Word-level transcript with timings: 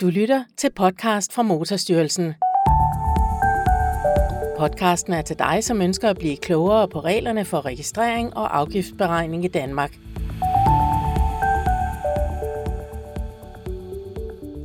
Du 0.00 0.06
lytter 0.06 0.44
til 0.56 0.70
podcast 0.76 1.32
fra 1.32 1.42
Motorstyrelsen. 1.42 2.34
Podcasten 4.58 5.12
er 5.12 5.22
til 5.22 5.38
dig, 5.38 5.64
som 5.64 5.82
ønsker 5.82 6.10
at 6.10 6.18
blive 6.18 6.36
klogere 6.36 6.88
på 6.88 7.00
reglerne 7.00 7.44
for 7.44 7.66
registrering 7.66 8.36
og 8.36 8.58
afgiftsberegning 8.58 9.44
i 9.44 9.48
Danmark. 9.48 9.98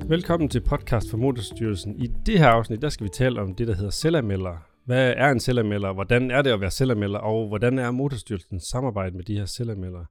Velkommen 0.09 0.49
til 0.49 0.61
podcast 0.61 1.11
fra 1.11 1.17
Motorstyrelsen. 1.17 1.95
I 1.95 2.07
det 2.25 2.39
her 2.39 2.47
afsnit, 2.47 2.81
der 2.81 2.89
skal 2.89 3.03
vi 3.03 3.09
tale 3.09 3.41
om 3.41 3.55
det, 3.55 3.67
der 3.67 3.75
hedder 3.75 3.91
selvanmelder. 3.91 4.67
Hvad 4.85 5.13
er 5.17 5.29
en 5.29 5.39
selvanmelder? 5.39 5.93
Hvordan 5.93 6.31
er 6.31 6.41
det 6.41 6.51
at 6.51 6.61
være 6.61 6.71
selvanmelder? 6.71 7.19
Og 7.19 7.47
hvordan 7.47 7.79
er 7.79 7.91
Motorstyrelsens 7.91 8.63
samarbejde 8.63 9.15
med 9.15 9.23
de 9.23 9.37
her 9.37 9.45
selvanmeldere? 9.45 10.05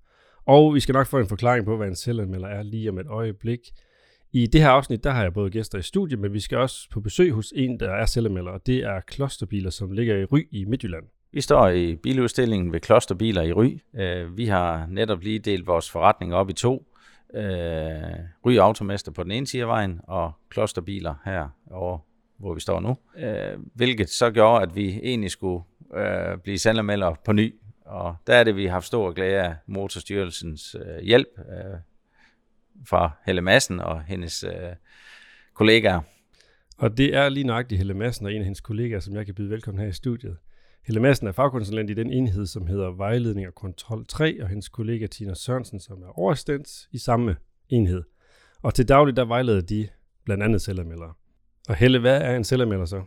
Og 0.47 0.75
vi 0.75 0.81
skal 0.81 0.93
nok 0.93 1.07
få 1.07 1.19
en 1.19 1.29
forklaring 1.29 1.65
på, 1.65 1.77
hvad 1.77 1.89
en 1.89 1.97
selvanmelder 1.97 2.49
er 2.49 2.63
lige 2.63 2.91
om 2.91 2.99
et 2.99 3.07
øjeblik. 3.07 3.61
I 4.33 4.47
det 4.47 4.61
her 4.61 4.69
afsnit, 4.69 5.05
der 5.05 5.11
har 5.11 5.23
jeg 5.23 5.33
både 5.33 5.51
gæster 5.51 5.79
i 5.79 5.83
studiet, 5.83 6.21
men 6.21 6.33
vi 6.33 6.41
skal 6.41 6.59
også 6.59 6.91
på 6.91 7.01
besøg 7.01 7.33
hos 7.33 7.53
en, 7.57 7.81
der 7.81 7.91
er 7.91 8.07
selvanmelder, 8.07 8.53
og 8.53 8.67
det 8.67 8.79
er 8.79 9.01
Klosterbiler, 9.01 9.71
som 9.71 9.93
ligger 9.93 10.17
i 10.17 10.25
Ry 10.25 10.49
i 10.51 10.65
Midtjylland. 10.65 11.05
Vi 11.33 11.41
står 11.41 11.69
i 11.69 11.97
biludstillingen 11.97 12.73
ved 12.73 12.81
Klosterbiler 12.81 13.43
i 13.43 13.53
Ry. 13.53 13.81
Øh, 13.95 14.37
vi 14.37 14.47
har 14.47 14.87
netop 14.87 15.23
lige 15.23 15.39
delt 15.39 15.67
vores 15.67 15.91
forretning 15.91 16.35
op 16.35 16.51
i 16.51 16.53
to. 16.53 16.87
Øh, 17.35 17.43
Ry 18.47 18.57
Automester 18.57 19.13
på 19.13 19.23
den 19.23 19.31
ene 19.31 19.47
side 19.47 19.63
af 19.63 19.69
vejen, 19.69 20.01
og 20.05 20.33
Klosterbiler 20.51 21.15
her 21.25 21.49
over, 21.71 21.99
hvor 22.39 22.55
vi 22.55 22.61
står 22.61 22.81
nu. 22.81 22.97
Øh, 23.19 23.59
hvilket 23.75 24.09
så 24.11 24.31
gjorde, 24.31 24.63
at 24.63 24.77
vi 24.77 25.01
egentlig 25.03 25.31
skulle 25.31 25.65
øh, 25.97 26.39
blive 26.39 26.59
selvanmelder 26.59 27.15
på 27.25 27.33
ny. 27.33 27.55
Og 27.85 28.17
der 28.27 28.35
er 28.35 28.45
det, 28.45 28.57
vi 28.57 28.65
har 28.65 28.73
haft 28.73 28.87
stor 28.87 29.13
glæde 29.13 29.41
af 29.41 29.55
Motorstyrelsens 29.67 30.77
hjælp 31.03 31.29
fra 32.89 33.11
Helle 33.27 33.41
Madsen 33.41 33.81
og 33.81 34.03
hendes 34.03 34.45
øh, 34.45 34.53
kollegaer. 35.55 36.01
Og 36.79 36.97
det 36.97 37.15
er 37.15 37.29
lige 37.29 37.45
nøjagtigt 37.45 37.79
Helle 37.79 37.95
Madsen 37.95 38.27
og 38.27 38.33
en 38.33 38.39
af 38.39 38.45
hendes 38.45 38.61
kollegaer, 38.61 39.01
som 39.01 39.15
jeg 39.15 39.27
kan 39.27 39.35
byde 39.35 39.51
velkommen 39.51 39.83
her 39.83 39.89
i 39.89 39.93
studiet. 39.93 40.37
Helle 40.87 41.01
Madsen 41.01 41.27
er 41.27 41.33
fagkonsulent 41.33 41.91
i 41.91 41.95
den 41.95 42.11
enhed, 42.13 42.47
som 42.47 42.67
hedder 42.67 42.91
Vejledning 42.91 43.47
og 43.47 43.55
Kontrol 43.55 44.07
3, 44.07 44.43
og 44.43 44.49
hendes 44.49 44.69
kollega 44.69 45.07
Tina 45.07 45.35
Sørensen, 45.35 45.81
som 45.81 46.03
er 46.03 46.19
overstænds 46.19 46.89
i 46.93 46.99
samme 46.99 47.37
enhed. 47.69 48.03
Og 48.63 48.75
til 48.75 48.89
daglig, 48.89 49.17
der 49.17 49.25
vejleder 49.25 49.61
de 49.61 49.89
blandt 50.25 50.43
andet 50.43 50.63
selvanmeldere. 50.63 51.13
Og 51.69 51.75
Helle, 51.75 51.99
hvad 51.99 52.23
er 52.23 52.37
en 52.37 52.45
selvanmelder 52.45 52.85
så? 52.85 53.03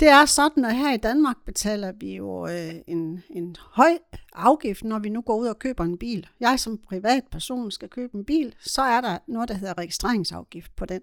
Det 0.00 0.08
er 0.08 0.24
sådan, 0.24 0.64
at 0.64 0.76
her 0.76 0.94
i 0.94 0.96
Danmark 0.96 1.36
betaler 1.46 1.92
vi 1.92 2.16
jo 2.16 2.46
øh, 2.46 2.74
en, 2.86 3.22
en 3.30 3.56
høj 3.60 3.98
afgift, 4.34 4.84
når 4.84 4.98
vi 4.98 5.08
nu 5.08 5.20
går 5.20 5.36
ud 5.36 5.46
og 5.46 5.58
køber 5.58 5.84
en 5.84 5.98
bil. 5.98 6.26
Jeg 6.40 6.60
som 6.60 6.78
privatperson 6.78 7.70
skal 7.70 7.88
købe 7.88 8.14
en 8.14 8.24
bil, 8.24 8.54
så 8.60 8.82
er 8.82 9.00
der 9.00 9.18
noget, 9.26 9.48
der 9.48 9.54
hedder 9.54 9.78
registreringsafgift 9.78 10.76
på 10.76 10.86
den. 10.86 11.00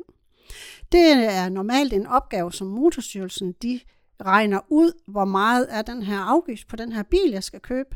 Det 0.91 1.11
er 1.13 1.49
normalt 1.49 1.93
en 1.93 2.07
opgave, 2.07 2.53
som 2.53 2.67
Motorstyrelsen 2.67 3.51
de 3.51 3.79
regner 4.25 4.59
ud, 4.69 4.91
hvor 5.07 5.25
meget 5.25 5.67
er 5.69 5.81
den 5.81 6.03
her 6.03 6.19
afgift 6.19 6.67
på 6.67 6.75
den 6.75 6.91
her 6.91 7.03
bil, 7.03 7.31
jeg 7.31 7.43
skal 7.43 7.59
købe. 7.59 7.95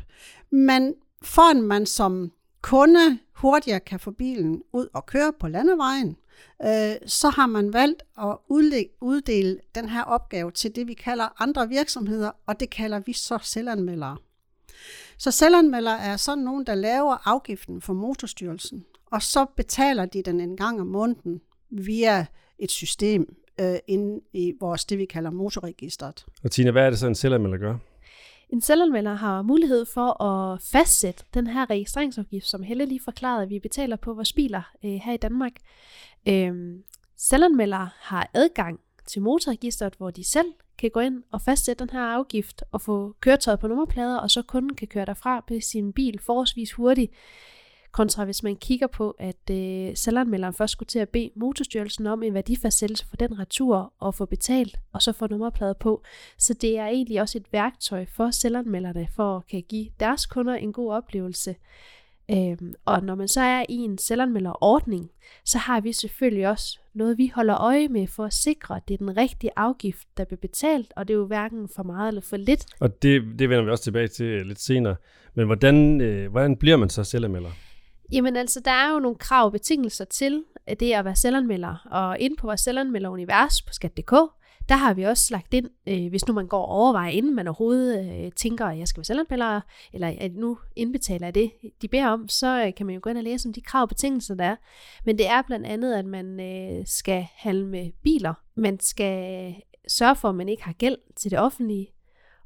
Men 0.50 0.94
for 1.22 1.50
at 1.50 1.56
man 1.56 1.86
som 1.86 2.32
kunde 2.62 3.18
hurtigere 3.32 3.80
kan 3.80 4.00
få 4.00 4.10
bilen 4.10 4.62
ud 4.72 4.88
og 4.94 5.06
køre 5.06 5.32
på 5.40 5.48
landevejen, 5.48 6.16
øh, 6.64 6.96
så 7.06 7.28
har 7.28 7.46
man 7.46 7.72
valgt 7.72 8.02
at 8.18 8.36
uddele 9.00 9.58
den 9.74 9.88
her 9.88 10.02
opgave 10.02 10.50
til 10.50 10.76
det, 10.76 10.86
vi 10.86 10.94
kalder 10.94 11.42
andre 11.42 11.68
virksomheder, 11.68 12.30
og 12.46 12.60
det 12.60 12.70
kalder 12.70 12.98
vi 12.98 13.12
så 13.12 13.38
selvanmeldere. 13.42 14.16
Så 15.18 15.30
selvanmeldere 15.30 16.00
er 16.00 16.16
sådan 16.16 16.44
nogen, 16.44 16.66
der 16.66 16.74
laver 16.74 17.28
afgiften 17.28 17.80
for 17.80 17.92
motorstyrelsen, 17.92 18.84
og 19.06 19.22
så 19.22 19.46
betaler 19.56 20.06
de 20.06 20.22
den 20.22 20.40
en 20.40 20.56
gang 20.56 20.80
om 20.80 20.86
måneden 20.86 21.40
via 21.70 22.26
et 22.58 22.70
system 22.70 23.36
øh, 23.60 23.76
inde 23.86 24.20
i 24.32 24.52
vores, 24.60 24.84
det 24.84 24.98
vi 24.98 25.04
kalder 25.04 25.30
motorregistret. 25.30 26.26
Og 26.44 26.50
Tina, 26.50 26.70
hvad 26.70 26.82
er 26.86 26.90
det 26.90 26.98
så 26.98 27.06
en 27.06 27.14
selvanmelder 27.14 27.58
gør? 27.58 27.76
En 28.48 28.60
selvanmelder 28.60 29.14
har 29.14 29.42
mulighed 29.42 29.84
for 29.84 30.22
at 30.22 30.62
fastsætte 30.62 31.24
den 31.34 31.46
her 31.46 31.70
registreringsafgift, 31.70 32.46
som 32.46 32.62
Helle 32.62 32.86
lige 32.86 33.00
forklarede, 33.04 33.42
at 33.42 33.50
vi 33.50 33.58
betaler 33.58 33.96
på 33.96 34.14
vores 34.14 34.32
biler 34.32 34.62
øh, 34.84 34.90
her 34.90 35.12
i 35.12 35.16
Danmark. 35.16 35.52
Øhm, 36.26 36.84
selvanmeldere 37.16 37.90
har 37.98 38.30
adgang 38.34 38.80
til 39.06 39.22
motorregistret, 39.22 39.94
hvor 39.94 40.10
de 40.10 40.24
selv 40.24 40.52
kan 40.78 40.90
gå 40.90 41.00
ind 41.00 41.22
og 41.32 41.42
fastsætte 41.42 41.84
den 41.84 41.90
her 41.90 42.02
afgift 42.02 42.62
og 42.72 42.80
få 42.80 43.14
køretøjet 43.20 43.60
på 43.60 43.68
nummerplader, 43.68 44.18
og 44.18 44.30
så 44.30 44.42
kunden 44.42 44.74
kan 44.74 44.88
køre 44.88 45.04
derfra 45.04 45.44
på 45.48 45.54
sin 45.60 45.92
bil 45.92 46.18
forholdsvis 46.18 46.72
hurtigt. 46.72 47.12
Kontra 47.92 48.24
hvis 48.24 48.42
man 48.42 48.56
kigger 48.56 48.86
på, 48.86 49.16
at 49.18 49.50
øh, 49.50 49.96
selvanmelderen 49.96 50.54
først 50.54 50.72
skulle 50.72 50.86
til 50.86 50.98
at 50.98 51.08
bede 51.08 51.30
motorstyrelsen 51.34 52.06
om 52.06 52.22
en 52.22 52.34
værdifastsættelse 52.34 53.06
for 53.08 53.16
den 53.16 53.38
retur 53.38 53.92
og 53.98 54.14
få 54.14 54.24
betalt, 54.26 54.78
og 54.92 55.02
så 55.02 55.12
få 55.12 55.26
nummerplade 55.26 55.74
på. 55.74 56.02
Så 56.38 56.54
det 56.54 56.78
er 56.78 56.86
egentlig 56.86 57.20
også 57.20 57.38
et 57.38 57.52
værktøj 57.52 58.06
for 58.16 58.30
selvanmelderne 58.30 59.08
for 59.16 59.36
at 59.36 59.46
kan 59.46 59.62
give 59.68 59.88
deres 60.00 60.26
kunder 60.26 60.54
en 60.54 60.72
god 60.72 60.92
oplevelse. 60.92 61.56
Øhm, 62.30 62.74
og 62.84 63.02
når 63.02 63.14
man 63.14 63.28
så 63.28 63.40
er 63.40 63.64
i 63.68 63.74
en 63.74 63.98
selvanmelderordning, 63.98 65.10
så 65.44 65.58
har 65.58 65.80
vi 65.80 65.92
selvfølgelig 65.92 66.48
også 66.48 66.78
noget, 66.94 67.18
vi 67.18 67.32
holder 67.34 67.60
øje 67.60 67.88
med 67.88 68.06
for 68.06 68.24
at 68.24 68.32
sikre, 68.32 68.76
at 68.76 68.82
det 68.88 68.94
er 68.94 68.98
den 68.98 69.16
rigtige 69.16 69.50
afgift, 69.56 70.08
der 70.16 70.24
bliver 70.24 70.40
betalt, 70.40 70.92
og 70.96 71.08
det 71.08 71.14
er 71.14 71.18
jo 71.18 71.26
hverken 71.26 71.68
for 71.76 71.82
meget 71.82 72.08
eller 72.08 72.20
for 72.20 72.36
lidt. 72.36 72.66
Og 72.80 73.02
det, 73.02 73.22
det 73.38 73.48
vender 73.48 73.64
vi 73.64 73.70
også 73.70 73.84
tilbage 73.84 74.08
til 74.08 74.46
lidt 74.46 74.60
senere. 74.60 74.96
Men 75.34 75.46
hvordan, 75.46 76.00
øh, 76.00 76.30
hvordan 76.30 76.56
bliver 76.56 76.76
man 76.76 76.90
så 76.90 77.04
selvanmelder? 77.04 77.50
Jamen 78.12 78.36
altså, 78.36 78.60
der 78.64 78.70
er 78.70 78.92
jo 78.92 78.98
nogle 78.98 79.16
krav 79.18 79.44
og 79.44 79.52
betingelser 79.52 80.04
til 80.04 80.44
det 80.80 80.92
at 80.92 81.04
være 81.04 81.16
selvanmelder. 81.16 81.86
Og 81.90 82.18
inde 82.20 82.36
på 82.36 82.46
vores 82.46 82.60
selvanmelderunivers 82.60 83.62
på 83.62 83.72
skat.dk, 83.72 84.12
der 84.68 84.76
har 84.76 84.94
vi 84.94 85.02
også 85.02 85.28
lagt 85.30 85.54
ind, 85.54 85.70
øh, 85.88 86.08
hvis 86.08 86.26
nu 86.28 86.34
man 86.34 86.46
går 86.46 86.62
og 86.62 86.68
overvejer, 86.68 87.10
inden 87.10 87.34
man 87.34 87.48
overhovedet 87.48 88.24
øh, 88.24 88.32
tænker, 88.32 88.66
at 88.66 88.78
jeg 88.78 88.88
skal 88.88 88.98
være 88.98 89.04
selvanmelder, 89.04 89.60
eller 89.92 90.14
at 90.20 90.34
nu 90.34 90.58
indbetaler 90.76 91.26
jeg 91.26 91.34
det, 91.34 91.50
de 91.82 91.88
beder 91.88 92.08
om, 92.08 92.28
så 92.28 92.64
øh, 92.66 92.74
kan 92.74 92.86
man 92.86 92.94
jo 92.94 93.00
gå 93.02 93.10
ind 93.10 93.18
og 93.18 93.24
læse 93.24 93.48
om 93.48 93.52
de 93.52 93.60
krav 93.60 93.82
og 93.82 93.88
betingelser, 93.88 94.34
der 94.34 94.44
er. 94.44 94.56
Men 95.04 95.18
det 95.18 95.28
er 95.28 95.42
blandt 95.42 95.66
andet, 95.66 95.94
at 95.94 96.04
man 96.04 96.40
øh, 96.40 96.86
skal 96.86 97.26
handle 97.36 97.66
med 97.66 97.90
biler. 98.02 98.34
Man 98.56 98.80
skal 98.80 99.54
sørge 99.88 100.16
for, 100.16 100.28
at 100.28 100.34
man 100.34 100.48
ikke 100.48 100.64
har 100.64 100.72
gæld 100.72 100.96
til 101.16 101.30
det 101.30 101.38
offentlige 101.38 101.88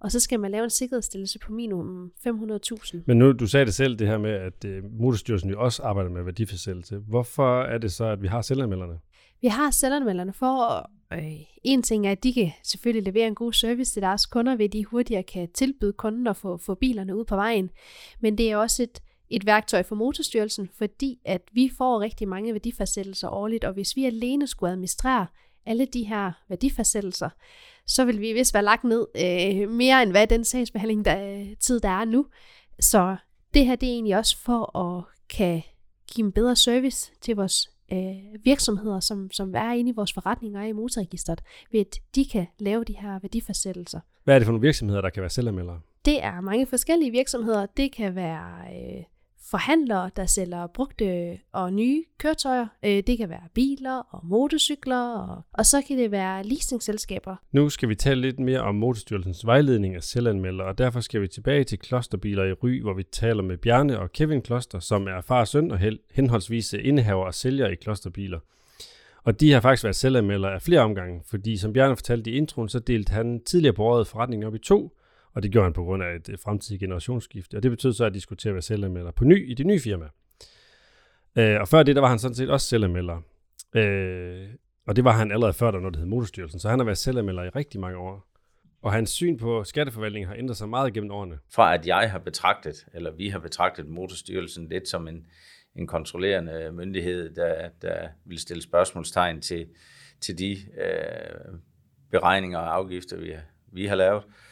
og 0.02 0.12
så 0.12 0.20
skal 0.20 0.40
man 0.40 0.50
lave 0.50 0.64
en 0.64 0.70
sikkerhedsstillelse 0.70 1.38
på 1.38 1.52
minimum 1.52 2.12
500.000. 2.26 3.02
Men 3.06 3.18
nu, 3.18 3.32
du 3.32 3.46
sagde 3.46 3.66
det 3.66 3.74
selv, 3.74 3.98
det 3.98 4.06
her 4.06 4.18
med, 4.18 4.30
at 4.30 4.64
øh, 4.64 4.84
Motorstyrelsen 4.84 5.50
jo 5.50 5.60
også 5.60 5.82
arbejder 5.82 6.10
med 6.10 6.22
værdifastsættelse. 6.22 6.96
Hvorfor 6.96 7.62
er 7.62 7.78
det 7.78 7.92
så, 7.92 8.04
at 8.04 8.22
vi 8.22 8.28
har 8.28 8.42
selvanmelderne? 8.42 8.98
Vi 9.42 9.48
har 9.48 9.70
selvanmelderne 9.70 10.32
for, 10.32 10.90
øh, 11.12 11.40
en 11.64 11.82
ting 11.82 12.06
er, 12.06 12.12
at 12.12 12.22
de 12.22 12.32
kan 12.32 12.52
selvfølgelig 12.62 13.12
levere 13.12 13.26
en 13.26 13.34
god 13.34 13.52
service 13.52 13.92
til 13.92 14.02
deres 14.02 14.26
kunder, 14.26 14.56
ved 14.56 14.64
at 14.64 14.72
de 14.72 14.84
hurtigere 14.84 15.22
kan 15.22 15.48
tilbyde 15.54 15.92
kunden 15.92 16.26
at 16.26 16.36
få, 16.36 16.56
få 16.56 16.74
bilerne 16.74 17.16
ud 17.16 17.24
på 17.24 17.36
vejen. 17.36 17.70
Men 18.20 18.38
det 18.38 18.50
er 18.50 18.56
også 18.56 18.82
et, 18.82 19.02
et 19.30 19.46
værktøj 19.46 19.82
for 19.82 19.94
Motorstyrelsen, 19.94 20.68
fordi 20.78 21.18
at 21.24 21.42
vi 21.52 21.70
får 21.78 22.00
rigtig 22.00 22.28
mange 22.28 22.52
værdifastsættelser 22.52 23.28
årligt, 23.28 23.64
og 23.64 23.72
hvis 23.72 23.96
vi 23.96 24.04
alene 24.04 24.46
skulle 24.46 24.70
administrere 24.70 25.26
alle 25.66 25.86
de 25.86 26.04
her 26.04 26.32
værdifastsættelser, 26.48 27.28
så 27.86 28.04
vil 28.04 28.20
vi 28.20 28.32
vist 28.32 28.54
være 28.54 28.62
lagt 28.62 28.84
ned 28.84 29.06
øh, 29.16 29.70
mere 29.70 30.02
end 30.02 30.10
hvad 30.10 30.26
den 30.26 30.44
sagsbehandling 30.44 31.04
der, 31.04 31.46
tid, 31.60 31.80
der 31.80 31.88
er 31.88 32.04
nu. 32.04 32.26
Så 32.80 33.16
det 33.54 33.66
her 33.66 33.76
det 33.76 33.88
er 33.88 33.92
egentlig 33.92 34.16
også 34.16 34.38
for 34.38 34.78
at 34.78 35.04
kan 35.28 35.62
give 36.14 36.26
en 36.26 36.32
bedre 36.32 36.56
service 36.56 37.12
til 37.20 37.36
vores 37.36 37.71
øh, 37.92 38.44
virksomheder, 38.44 39.00
som, 39.00 39.30
som 39.30 39.54
er 39.54 39.72
inde 39.72 39.90
i 39.90 39.94
vores 39.96 40.12
forretninger 40.12 40.62
i 40.62 40.72
motorregistret, 40.72 41.40
ved 41.72 41.80
at 41.80 41.98
de 42.14 42.24
kan 42.24 42.46
lave 42.58 42.84
de 42.84 42.92
her 42.92 43.18
værdifastsættelser. 43.22 44.00
Hvad 44.24 44.34
er 44.34 44.38
det 44.38 44.46
for 44.46 44.52
nogle 44.52 44.66
virksomheder, 44.66 45.00
der 45.00 45.10
kan 45.10 45.20
være 45.20 45.30
selvanmeldere? 45.30 45.80
Det 46.04 46.24
er 46.24 46.40
mange 46.40 46.66
forskellige 46.66 47.10
virksomheder. 47.10 47.66
Det 47.76 47.92
kan 47.92 48.14
være 48.14 48.50
øh, 48.74 49.04
forhandlere, 49.52 50.10
der 50.16 50.26
sælger 50.26 50.66
brugte 50.66 51.38
og 51.52 51.72
nye 51.72 52.04
køretøjer. 52.18 52.66
Øh, 52.84 53.02
det 53.06 53.18
kan 53.18 53.28
være 53.28 53.48
biler 53.54 53.98
og 54.10 54.26
motorcykler, 54.26 55.08
og, 55.08 55.42
og 55.52 55.66
så 55.66 55.82
kan 55.88 55.98
det 55.98 56.10
være 56.10 56.44
leasingselskaber. 56.44 57.36
Nu 57.52 57.68
skal 57.68 57.88
vi 57.88 57.94
tale 57.94 58.20
lidt 58.20 58.38
mere 58.38 58.60
om 58.60 58.74
Motorstyrelsens 58.74 59.46
vejledning 59.46 59.94
af 59.94 60.02
selvanmeldere, 60.02 60.66
og 60.66 60.78
derfor 60.78 61.00
skal 61.00 61.20
vi 61.20 61.28
tilbage 61.28 61.64
til 61.64 61.78
klosterbiler 61.78 62.44
i 62.44 62.52
Ry, 62.52 62.82
hvor 62.82 62.94
vi 62.94 63.02
taler 63.02 63.42
med 63.42 63.56
Bjarne 63.56 63.98
og 63.98 64.12
Kevin 64.12 64.42
Kloster, 64.42 64.78
som 64.78 65.06
er 65.06 65.20
far 65.20 65.40
og 65.40 65.48
søn 65.48 65.70
og 65.70 65.78
henholdsvis 66.14 66.72
indehaver 66.72 67.24
og 67.24 67.34
sælger 67.34 67.68
i 67.68 67.74
klosterbiler. 67.74 68.38
Og 69.24 69.40
de 69.40 69.52
har 69.52 69.60
faktisk 69.60 69.84
været 69.84 69.96
selvanmeldere 69.96 70.54
af 70.54 70.62
flere 70.62 70.80
omgange, 70.80 71.20
fordi 71.26 71.56
som 71.56 71.72
Bjarne 71.72 71.96
fortalte 71.96 72.30
i 72.30 72.34
introen, 72.34 72.68
så 72.68 72.78
delte 72.78 73.12
han 73.12 73.40
tidligere 73.44 73.74
på 73.74 73.84
året 73.84 74.06
forretningen 74.06 74.46
op 74.46 74.54
i 74.54 74.58
to, 74.58 74.96
og 75.34 75.42
det 75.42 75.52
gjorde 75.52 75.64
han 75.64 75.72
på 75.72 75.84
grund 75.84 76.02
af 76.02 76.14
et 76.14 76.40
fremtidigt 76.44 76.80
generationsskifte. 76.80 77.56
Og 77.56 77.62
det 77.62 77.70
betød 77.70 77.92
så, 77.92 78.04
at 78.04 78.14
de 78.14 78.20
skulle 78.20 78.36
til 78.36 78.48
at 78.48 78.54
være 78.54 78.62
selvanmelder 78.62 79.10
på 79.10 79.24
ny 79.24 79.50
i 79.50 79.54
det 79.54 79.66
nye 79.66 79.80
firma. 79.80 80.08
Øh, 81.36 81.60
og 81.60 81.68
før 81.68 81.82
det, 81.82 81.96
der 81.96 82.00
var 82.00 82.08
han 82.08 82.18
sådan 82.18 82.34
set 82.34 82.50
også 82.50 82.66
selvanmelder. 82.66 83.20
Øh, 83.74 84.48
og 84.86 84.96
det 84.96 85.04
var 85.04 85.12
han 85.12 85.32
allerede 85.32 85.52
før, 85.52 85.70
der 85.70 85.78
noget, 85.78 85.94
der 85.94 86.00
hed 86.00 86.08
Motorstyrelsen. 86.08 86.60
Så 86.60 86.68
han 86.68 86.78
har 86.78 86.84
været 86.84 86.98
selvanmelder 86.98 87.42
i 87.42 87.48
rigtig 87.48 87.80
mange 87.80 87.98
år. 87.98 88.28
Og 88.82 88.92
hans 88.92 89.10
syn 89.10 89.38
på 89.38 89.64
skatteforvaltningen 89.64 90.28
har 90.28 90.36
ændret 90.36 90.56
sig 90.56 90.68
meget 90.68 90.94
gennem 90.94 91.10
årene. 91.10 91.38
Fra 91.54 91.74
at 91.74 91.86
jeg 91.86 92.10
har 92.10 92.18
betragtet, 92.18 92.86
eller 92.94 93.10
vi 93.10 93.28
har 93.28 93.38
betragtet 93.38 93.88
Motorstyrelsen 93.88 94.68
lidt 94.68 94.88
som 94.88 95.08
en, 95.08 95.26
en 95.76 95.86
kontrollerende 95.86 96.72
myndighed, 96.72 97.34
der, 97.34 97.68
der 97.82 98.08
vil 98.24 98.38
stille 98.38 98.62
spørgsmålstegn 98.62 99.40
til, 99.40 99.66
til 100.20 100.38
de 100.38 100.52
øh, 100.52 101.54
beregninger 102.10 102.58
og 102.58 102.74
afgifter, 102.74 103.20
vi, 103.20 103.32
vi 103.72 103.86
har 103.86 103.96
lavet, 103.96 104.22
øh, 104.26 104.51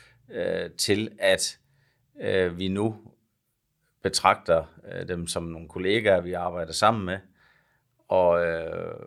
til 0.77 1.11
at 1.19 1.59
øh, 2.21 2.59
vi 2.59 2.69
nu 2.69 2.97
betragter 4.03 4.65
øh, 4.93 5.09
dem 5.09 5.27
som 5.27 5.43
nogle 5.43 5.69
kollegaer, 5.69 6.21
vi 6.21 6.33
arbejder 6.33 6.73
sammen 6.73 7.05
med, 7.05 7.19
og, 8.09 8.47
øh, 8.47 9.07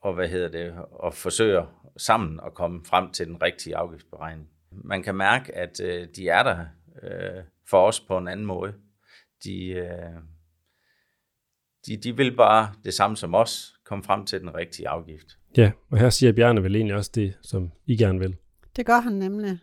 og 0.00 0.14
hvad 0.14 0.28
hedder 0.28 0.48
det, 0.48 0.74
og 0.90 1.14
forsøger 1.14 1.90
sammen 1.96 2.40
at 2.46 2.54
komme 2.54 2.84
frem 2.84 3.10
til 3.10 3.26
den 3.26 3.42
rigtige 3.42 3.76
afgiftsberegning. 3.76 4.48
Man 4.70 5.02
kan 5.02 5.14
mærke, 5.14 5.54
at 5.54 5.80
øh, 5.80 6.08
de 6.16 6.28
er 6.28 6.42
der 6.42 6.66
øh, 7.02 7.44
for 7.70 7.86
os 7.86 8.00
på 8.00 8.18
en 8.18 8.28
anden 8.28 8.46
måde. 8.46 8.74
De, 9.44 9.66
øh, 9.68 9.88
de, 11.86 11.96
de 11.96 12.16
vil 12.16 12.36
bare 12.36 12.72
det 12.84 12.94
samme 12.94 13.16
som 13.16 13.34
os, 13.34 13.74
komme 13.84 14.04
frem 14.04 14.26
til 14.26 14.40
den 14.40 14.54
rigtige 14.54 14.88
afgift. 14.88 15.38
Ja, 15.56 15.72
og 15.90 15.98
her 15.98 16.10
siger 16.10 16.32
Bjarne 16.32 16.62
vel 16.62 16.76
egentlig 16.76 16.96
også 16.96 17.10
det, 17.14 17.38
som 17.42 17.72
I 17.86 17.96
gerne 17.96 18.18
vil. 18.18 18.36
Det 18.76 18.86
gør 18.86 19.00
han 19.00 19.12
nemlig. 19.12 19.58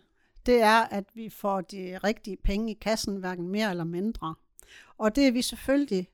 Det 0.46 0.62
er, 0.62 0.80
at 0.80 1.04
vi 1.14 1.28
får 1.28 1.60
de 1.60 1.98
rigtige 2.04 2.36
penge 2.36 2.70
i 2.70 2.78
kassen, 2.80 3.16
hverken 3.16 3.48
mere 3.48 3.70
eller 3.70 3.84
mindre. 3.84 4.34
Og 4.98 5.16
det 5.16 5.26
er 5.26 5.32
vi 5.32 5.42
selvfølgelig, 5.42 6.08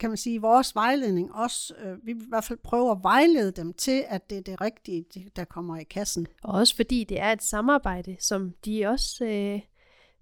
kan 0.00 0.10
man 0.10 0.16
sige, 0.16 0.34
i 0.34 0.38
vores 0.38 0.74
vejledning 0.74 1.34
også, 1.34 1.74
øh, 1.74 2.06
vi 2.06 2.12
vil 2.12 2.22
i 2.22 2.28
hvert 2.28 2.44
fald 2.44 2.58
prøve 2.58 2.90
at 2.90 2.98
vejlede 3.02 3.52
dem 3.52 3.72
til, 3.72 4.04
at 4.08 4.30
det 4.30 4.38
er 4.38 4.42
det 4.42 4.60
rigtige, 4.60 5.30
der 5.36 5.44
kommer 5.44 5.76
i 5.76 5.84
kassen. 5.84 6.26
Og 6.42 6.54
også 6.54 6.76
fordi 6.76 7.04
det 7.04 7.20
er 7.20 7.32
et 7.32 7.42
samarbejde, 7.42 8.16
som 8.20 8.54
de 8.64 8.86
også 8.86 9.24
øh, 9.24 9.60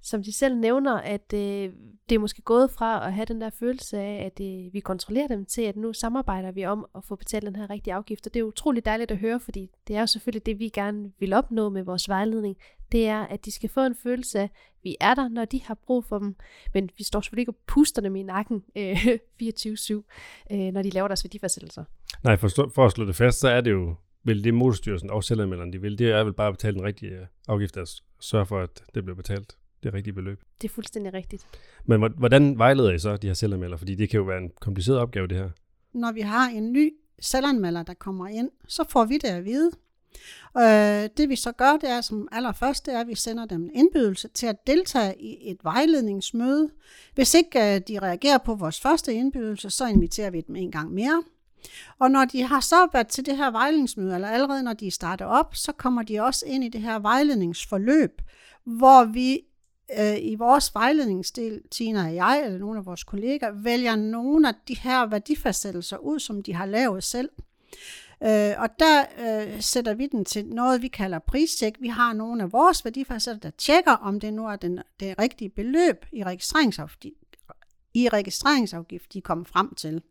som 0.06 0.22
de 0.22 0.32
selv 0.32 0.56
nævner, 0.56 0.94
at 0.94 1.32
øh, 1.34 1.72
det 2.08 2.14
er 2.14 2.18
måske 2.18 2.42
gået 2.42 2.70
fra 2.70 3.06
at 3.06 3.12
have 3.12 3.24
den 3.24 3.40
der 3.40 3.50
følelse 3.50 3.98
af, 3.98 4.24
at 4.24 4.46
øh, 4.46 4.72
vi 4.72 4.80
kontrollerer 4.80 5.28
dem, 5.28 5.44
til 5.44 5.62
at 5.62 5.76
nu 5.76 5.92
samarbejder 5.92 6.52
vi 6.52 6.66
om 6.66 6.86
at 6.94 7.04
få 7.04 7.16
betalt 7.16 7.46
den 7.46 7.56
her 7.56 7.70
rigtige 7.70 7.94
afgift. 7.94 8.26
Og 8.26 8.34
det 8.34 8.40
er 8.40 8.44
utroligt 8.44 8.86
dejligt 8.86 9.10
at 9.10 9.16
høre, 9.16 9.40
fordi 9.40 9.70
det 9.88 9.96
er 9.96 10.00
jo 10.00 10.06
selvfølgelig 10.06 10.46
det, 10.46 10.58
vi 10.58 10.68
gerne 10.68 11.12
vil 11.18 11.32
opnå 11.32 11.68
med 11.68 11.82
vores 11.82 12.08
vejledning. 12.08 12.56
Det 12.96 13.06
er, 13.06 13.20
at 13.20 13.44
de 13.44 13.50
skal 13.50 13.68
få 13.68 13.80
en 13.80 13.94
følelse 14.02 14.38
af, 14.38 14.42
at 14.44 14.50
vi 14.82 14.96
er 15.00 15.14
der, 15.14 15.28
når 15.28 15.44
de 15.44 15.60
har 15.62 15.74
brug 15.74 16.04
for 16.04 16.18
dem. 16.18 16.36
Men 16.74 16.90
vi 16.98 17.04
står 17.04 17.20
selvfølgelig 17.20 17.42
ikke 17.42 17.52
og 17.52 17.56
puster 17.66 18.02
dem 18.02 18.16
i 18.16 18.22
nakken 18.22 18.64
øh, 18.76 19.06
24-7, 19.42 19.94
øh, 20.52 20.58
når 20.58 20.82
de 20.82 20.90
laver 20.90 21.08
deres 21.08 21.24
værdifastsættelser. 21.24 21.84
Nej, 22.24 22.36
for, 22.36 22.48
for 22.74 22.86
at 22.86 22.92
slå 22.92 23.04
det 23.04 23.16
fast, 23.16 23.40
så 23.40 23.48
er 23.48 23.60
det 23.60 23.70
jo 23.70 23.94
vil 24.22 24.44
det 24.44 24.54
motorstyrelsen 24.54 25.10
og 25.10 25.24
selvanmelderen, 25.24 25.72
de 25.72 25.80
vil, 25.80 25.98
det 25.98 26.10
er 26.10 26.24
vel 26.24 26.32
bare 26.32 26.48
at 26.48 26.54
betale 26.54 26.74
den 26.74 26.84
rigtige 26.84 27.12
øh, 27.12 27.26
afgift, 27.48 27.76
og 27.76 27.88
sørge 28.20 28.46
for, 28.46 28.60
at 28.60 28.82
det 28.94 29.04
bliver 29.04 29.16
betalt 29.16 29.56
det 29.82 29.94
rigtige 29.94 30.14
beløb. 30.14 30.42
Det 30.62 30.68
er 30.68 30.72
fuldstændig 30.72 31.14
rigtigt. 31.14 31.46
Men 31.84 32.12
hvordan 32.18 32.58
vejleder 32.58 32.92
I 32.92 32.98
så 32.98 33.16
de 33.16 33.26
her 33.26 33.34
selvanmelder? 33.34 33.76
Fordi 33.76 33.94
det 33.94 34.10
kan 34.10 34.18
jo 34.18 34.24
være 34.24 34.38
en 34.38 34.50
kompliceret 34.60 34.98
opgave, 34.98 35.26
det 35.26 35.36
her. 35.36 35.50
Når 35.94 36.12
vi 36.12 36.20
har 36.20 36.48
en 36.48 36.72
ny 36.72 36.94
selvanmelder, 37.20 37.82
der 37.82 37.94
kommer 37.94 38.28
ind, 38.28 38.50
så 38.68 38.84
får 38.90 39.04
vi 39.04 39.14
det 39.14 39.28
at 39.28 39.44
vide. 39.44 39.70
Øh, 40.58 41.08
det 41.16 41.28
vi 41.28 41.36
så 41.36 41.52
gør, 41.52 41.76
det 41.76 41.90
er 41.90 42.00
som 42.00 42.28
allerførst, 42.32 42.86
det 42.86 42.94
er, 42.94 43.00
at 43.00 43.08
vi 43.08 43.14
sender 43.14 43.44
dem 43.44 43.62
en 43.62 43.70
indbydelse 43.74 44.28
til 44.28 44.46
at 44.46 44.66
deltage 44.66 45.22
i 45.22 45.50
et 45.50 45.58
vejledningsmøde. 45.62 46.70
Hvis 47.14 47.34
ikke 47.34 47.74
øh, 47.74 47.80
de 47.88 47.98
reagerer 47.98 48.38
på 48.38 48.54
vores 48.54 48.80
første 48.80 49.14
indbydelse, 49.14 49.70
så 49.70 49.86
inviterer 49.86 50.30
vi 50.30 50.40
dem 50.40 50.56
en 50.56 50.70
gang 50.70 50.92
mere. 50.92 51.22
Og 51.98 52.10
når 52.10 52.24
de 52.24 52.42
har 52.42 52.60
så 52.60 52.88
været 52.92 53.08
til 53.08 53.26
det 53.26 53.36
her 53.36 53.50
vejledningsmøde, 53.50 54.14
eller 54.14 54.28
allerede 54.28 54.62
når 54.62 54.72
de 54.72 54.90
starter 54.90 55.24
op, 55.24 55.54
så 55.54 55.72
kommer 55.72 56.02
de 56.02 56.20
også 56.20 56.46
ind 56.46 56.64
i 56.64 56.68
det 56.68 56.80
her 56.80 56.98
vejledningsforløb, 56.98 58.22
hvor 58.64 59.04
vi 59.04 59.40
øh, 59.98 60.16
i 60.20 60.34
vores 60.34 60.74
vejledningsdel, 60.74 61.60
Tina 61.70 62.04
og 62.04 62.14
jeg, 62.14 62.42
eller 62.44 62.58
nogle 62.58 62.78
af 62.78 62.86
vores 62.86 63.04
kolleger, 63.04 63.50
vælger 63.62 63.96
nogle 63.96 64.48
af 64.48 64.54
de 64.68 64.76
her 64.76 65.06
værdifastsættelser 65.06 65.96
ud, 65.96 66.18
som 66.18 66.42
de 66.42 66.54
har 66.54 66.66
lavet 66.66 67.04
selv. 67.04 67.28
Øh, 68.22 68.52
og 68.58 68.68
der 68.78 69.04
øh, 69.18 69.62
sætter 69.62 69.94
vi 69.94 70.06
den 70.06 70.24
til 70.24 70.46
noget, 70.46 70.82
vi 70.82 70.88
kalder 70.88 71.18
pristjek. 71.18 71.74
Vi 71.80 71.88
har 71.88 72.12
nogle 72.12 72.42
af 72.42 72.52
vores 72.52 72.84
værdifastsættelser, 72.84 73.50
der 73.50 73.56
tjekker, 73.58 73.92
om 73.92 74.20
det 74.20 74.34
nu 74.34 74.46
er 74.46 74.56
den, 74.56 74.80
det 75.00 75.18
rigtige 75.18 75.48
beløb 75.48 76.06
i 76.12 76.24
registreringsafgift, 76.24 77.36
i 77.94 78.08
registreringsafgift, 78.08 79.12
de 79.12 79.20
kommer 79.20 79.44
frem 79.44 79.74
til. 79.74 80.02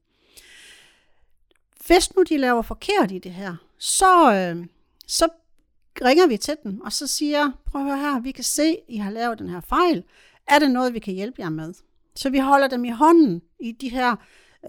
Hvis 1.87 2.15
nu 2.15 2.23
de 2.23 2.37
laver 2.37 2.61
forkert 2.61 3.11
i 3.11 3.19
det 3.19 3.31
her, 3.31 3.55
så, 3.77 4.33
øh, 4.33 4.67
så 5.07 5.27
ringer 6.01 6.27
vi 6.27 6.37
til 6.37 6.55
dem, 6.63 6.81
og 6.81 6.91
så 6.91 7.07
siger, 7.07 7.51
prøv 7.65 7.81
at 7.81 7.87
høre 7.87 7.97
her, 7.97 8.19
vi 8.19 8.31
kan 8.31 8.43
se, 8.43 8.77
I 8.87 8.97
har 8.97 9.11
lavet 9.11 9.39
den 9.39 9.49
her 9.49 9.61
fejl. 9.61 10.03
Er 10.47 10.59
det 10.59 10.71
noget, 10.71 10.93
vi 10.93 10.99
kan 10.99 11.13
hjælpe 11.13 11.41
jer 11.41 11.49
med? 11.49 11.73
Så 12.15 12.29
vi 12.29 12.39
holder 12.39 12.67
dem 12.67 12.85
i 12.85 12.89
hånden 12.89 13.41
i 13.59 13.71
de 13.71 13.89
her 13.89 14.15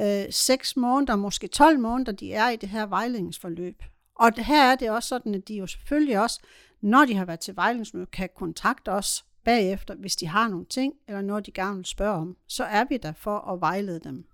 øh, 0.01 0.25
6 0.31 0.77
måneder, 0.77 1.17
måske 1.17 1.47
12 1.47 1.79
måneder, 1.79 2.13
de 2.13 2.33
er 2.33 2.49
i 2.49 2.57
det 2.57 2.69
her 2.69 2.87
vejledningsforløb. 2.87 3.83
Og 4.15 4.33
her 4.37 4.73
er 4.73 4.75
det 4.75 4.91
også 4.91 5.09
sådan, 5.09 5.35
at 5.35 5.49
de 5.49 5.55
jo 5.55 5.67
selvfølgelig 5.67 6.21
også, 6.21 6.41
når 6.81 7.05
de 7.05 7.15
har 7.15 7.25
været 7.25 7.41
til 7.41 7.57
vejledningsmøde, 7.57 8.07
kan 8.07 8.29
kontakte 8.37 8.89
os 8.89 9.25
bagefter, 9.45 9.95
hvis 9.95 10.17
de 10.17 10.27
har 10.27 10.49
nogle 10.49 10.67
ting, 10.67 10.95
eller 11.09 11.21
noget, 11.21 11.47
de 11.47 11.53
gerne 11.53 11.77
vil 11.77 11.85
spørge 11.85 12.15
om. 12.15 12.37
Så 12.49 12.65
er 12.65 12.85
vi 12.89 12.97
der 12.97 13.13
for 13.13 13.39
at 13.39 13.61
vejlede 13.61 14.01
dem. 14.01 14.25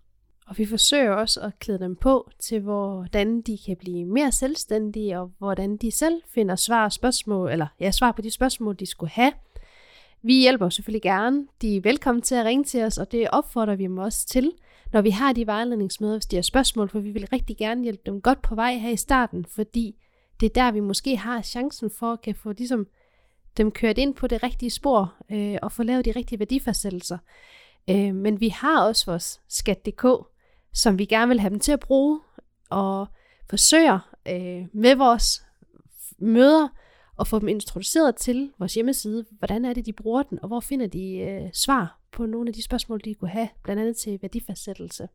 Og 0.47 0.59
vi 0.59 0.67
forsøger 0.67 1.13
også 1.13 1.41
at 1.41 1.59
klæde 1.59 1.79
dem 1.79 1.97
på 1.97 2.31
til, 2.39 2.61
hvordan 2.61 3.41
de 3.41 3.59
kan 3.67 3.77
blive 3.77 4.05
mere 4.05 4.33
selvstændige, 4.33 5.19
og 5.21 5.33
hvordan 5.39 5.77
de 5.77 5.91
selv 5.91 6.23
finder 6.35 6.57
svar, 6.57 6.89
spørgsmål, 6.89 7.51
eller, 7.51 7.67
ja, 7.81 7.91
svar 7.91 8.13
på 8.13 8.23
de 8.23 8.31
spørgsmål, 8.31 8.77
de 8.77 8.87
skulle 8.87 9.11
have. 9.11 9.33
Vi 10.23 10.41
hjælper 10.41 10.69
selvfølgelig 10.69 11.03
gerne. 11.03 11.47
De 11.63 11.77
er 11.77 11.81
velkommen 11.81 12.23
til 12.23 12.35
at 12.35 12.45
ringe 12.45 12.65
til 12.65 12.83
os, 12.83 12.99
og 12.99 13.13
det 13.13 13.31
opfordrer 13.31 13.77
vi 13.77 13.85
dem 13.85 13.99
også 13.99 14.27
til, 14.27 14.53
når 14.93 15.03
vi 15.03 15.11
har 15.11 15.33
de 15.33 15.47
vejledningsmøder, 15.47 16.15
hvis 16.15 16.27
de 16.27 16.37
har 16.37 16.43
spørgsmål, 16.43 16.89
for 16.89 17.01
vi 17.01 17.11
vil 17.11 17.29
rigtig 17.33 17.57
gerne 17.57 17.83
hjælpe 17.83 18.03
dem 18.07 18.21
godt 18.21 18.43
på 18.43 18.55
vej 18.55 18.75
her 18.75 18.91
i 18.91 18.97
starten, 18.97 19.45
fordi 19.45 19.97
det 20.41 20.47
er 20.47 20.63
der, 20.63 20.73
vi 20.73 20.81
måske 20.81 21.17
har 21.17 21.43
chancen 21.43 21.91
for 21.99 22.13
at 22.13 22.23
kan 22.23 22.35
få 22.35 22.53
ligesom, 22.53 22.87
dem 23.57 23.71
kørt 23.71 23.99
ind 23.99 24.15
på 24.15 24.27
det 24.27 24.43
rigtige 24.43 24.71
spor 24.71 25.15
øh, 25.31 25.59
og 25.63 25.73
få 25.73 25.83
lavet 25.83 26.05
de 26.05 26.13
rigtige 26.17 26.39
værdifastsættelser. 26.39 27.19
Øh, 27.91 28.15
men 28.15 28.41
vi 28.41 28.49
har 28.49 28.83
også 28.83 29.07
vores 29.07 29.41
skat.dk, 29.49 30.07
som 30.73 30.99
vi 30.99 31.05
gerne 31.05 31.29
vil 31.29 31.41
have 31.41 31.51
dem 31.51 31.61
til 31.61 31.73
at 31.73 31.81
bruge, 31.81 32.21
og 32.71 33.07
forsøger 33.51 34.15
øh, 34.29 34.67
med 34.73 34.95
vores 34.97 35.43
møder 36.19 36.69
at 37.23 37.29
få 37.29 37.39
dem 37.39 37.49
introduceret 37.49 38.17
til 38.17 38.53
vores 38.59 38.75
hjemmeside. 38.75 39.25
Hvordan 39.31 39.65
er 39.65 39.73
det, 39.73 39.87
de 39.87 39.93
bruger 39.93 40.23
den, 40.23 40.39
og 40.43 40.49
hvor 40.49 40.61
finder 40.61 40.87
de 40.87 41.17
øh, 41.17 41.51
svar 41.53 42.01
på 42.13 42.27
nogle 42.27 42.49
af 42.49 42.55
de 42.55 42.63
spørgsmål, 42.63 43.01
de 43.05 43.15
kunne 43.15 43.31
have, 43.31 43.49
blandt 43.63 43.83
andet 43.83 43.97
til 43.97 44.19
værdifastsættelse. 44.23 45.09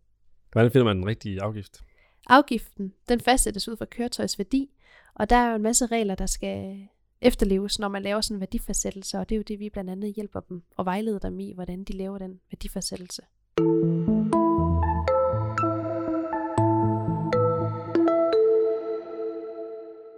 Hvordan 0.52 0.72
finder 0.72 0.86
man 0.86 0.98
den 0.98 1.06
rigtige 1.06 1.42
afgift? 1.42 1.84
Afgiften, 2.28 2.94
den 3.10 3.20
fastsættes 3.20 3.68
ud 3.68 3.78
fra 3.78 3.86
køretøjs 3.86 4.40
værdi, 4.40 4.70
og 5.14 5.30
der 5.30 5.36
er 5.36 5.50
jo 5.50 5.56
en 5.56 5.62
masse 5.62 5.86
regler, 5.86 6.16
der 6.16 6.26
skal 6.26 6.88
efterleves, 7.22 7.80
når 7.80 7.88
man 7.88 8.04
laver 8.04 8.22
sådan 8.22 8.36
en 8.36 8.40
værdifastsættelse, 8.40 9.18
og 9.18 9.30
det 9.30 9.36
er 9.36 9.38
jo 9.38 9.44
det, 9.44 9.60
vi 9.60 9.70
blandt 9.70 9.90
andet 9.90 10.14
hjælper 10.14 10.40
dem 10.40 10.64
og 10.78 10.86
vejleder 10.86 11.20
dem 11.20 11.40
i, 11.40 11.54
hvordan 11.54 11.84
de 11.84 11.94
laver 11.94 12.18
den 12.18 12.40
værdifastsættelse. 12.52 13.22